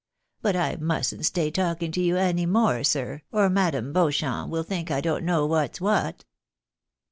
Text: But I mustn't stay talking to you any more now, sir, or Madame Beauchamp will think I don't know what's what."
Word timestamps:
But 0.41 0.55
I 0.55 0.77
mustn't 0.77 1.27
stay 1.27 1.51
talking 1.51 1.91
to 1.91 2.01
you 2.01 2.17
any 2.17 2.47
more 2.47 2.77
now, 2.77 2.81
sir, 2.81 3.21
or 3.31 3.51
Madame 3.51 3.93
Beauchamp 3.93 4.49
will 4.49 4.63
think 4.63 4.89
I 4.89 4.99
don't 4.99 5.23
know 5.23 5.45
what's 5.45 5.79
what." 5.79 6.25